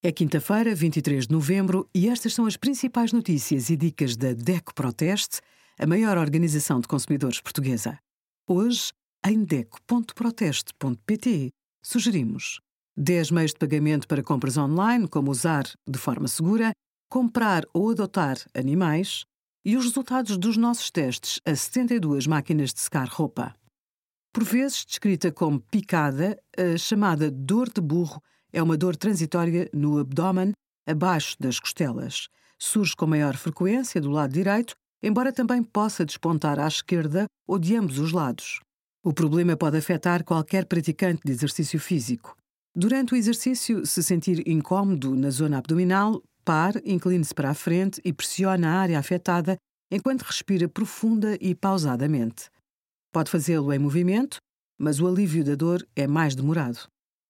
[0.00, 4.72] É quinta-feira, 23 de novembro, e estas são as principais notícias e dicas da DECO
[4.72, 5.40] Proteste,
[5.76, 7.98] a maior organização de consumidores portuguesa.
[8.46, 8.92] Hoje,
[9.26, 11.50] em DECO.proteste.pt,
[11.82, 12.60] sugerimos
[12.96, 16.70] 10 meios de pagamento para compras online, como usar de forma segura,
[17.10, 19.24] comprar ou adotar animais
[19.64, 23.52] e os resultados dos nossos testes a 72 máquinas de secar roupa.
[24.32, 28.22] Por vezes descrita como picada, a chamada dor de burro
[28.52, 30.52] é uma dor transitória no abdômen,
[30.86, 32.28] abaixo das costelas.
[32.58, 37.76] Surge com maior frequência do lado direito, embora também possa despontar à esquerda ou de
[37.76, 38.60] ambos os lados.
[39.04, 42.34] O problema pode afetar qualquer praticante de exercício físico.
[42.74, 48.12] Durante o exercício, se sentir incômodo na zona abdominal, pare, incline-se para a frente e
[48.12, 49.56] pressione a área afetada
[49.90, 52.50] enquanto respira profunda e pausadamente.
[53.12, 54.38] Pode fazê-lo em movimento,
[54.78, 56.86] mas o alívio da dor é mais demorado.